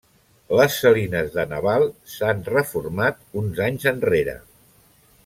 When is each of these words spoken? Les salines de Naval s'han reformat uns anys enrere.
Les 0.59 0.77
salines 0.83 1.29
de 1.35 1.43
Naval 1.51 1.85
s'han 2.13 2.41
reformat 2.53 3.21
uns 3.43 3.63
anys 3.67 3.87
enrere. 3.93 4.35